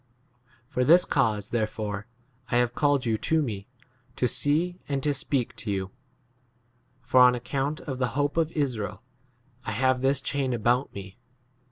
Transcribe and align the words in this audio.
For 0.67 0.83
this 0.83 1.05
cause 1.05 1.51
there 1.51 1.67
fore 1.67 2.07
I 2.49 2.57
have 2.57 2.73
called 2.73 3.05
you 3.05 3.19
to 3.19 3.43
[me] 3.43 3.67
to 4.15 4.27
see 4.27 4.79
and 4.89 5.03
to 5.03 5.13
speak 5.13 5.55
to 5.57 5.69
you; 5.71 5.91
for 7.03 7.19
on 7.19 7.35
account 7.35 7.81
of 7.81 7.99
the 7.99 8.07
hope 8.17 8.35
of 8.35 8.51
Israel 8.53 9.03
I 9.63 9.69
21 9.69 9.73
have 9.75 10.01
this 10.01 10.19
chain 10.19 10.53
about 10.53 10.91
me. 10.95 11.19